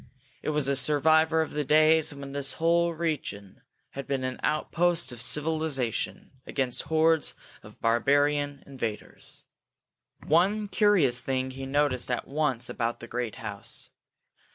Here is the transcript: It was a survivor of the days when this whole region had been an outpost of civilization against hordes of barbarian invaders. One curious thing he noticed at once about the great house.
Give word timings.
It 0.41 0.49
was 0.49 0.67
a 0.67 0.75
survivor 0.75 1.43
of 1.43 1.51
the 1.51 1.63
days 1.63 2.11
when 2.11 2.31
this 2.31 2.53
whole 2.53 2.91
region 2.95 3.61
had 3.91 4.07
been 4.07 4.23
an 4.23 4.39
outpost 4.41 5.11
of 5.11 5.21
civilization 5.21 6.31
against 6.47 6.81
hordes 6.89 7.35
of 7.61 7.79
barbarian 7.81 8.63
invaders. 8.65 9.43
One 10.25 10.67
curious 10.67 11.21
thing 11.21 11.51
he 11.51 11.67
noticed 11.67 12.09
at 12.09 12.27
once 12.27 12.67
about 12.67 12.99
the 12.99 13.05
great 13.07 13.35
house. 13.35 13.91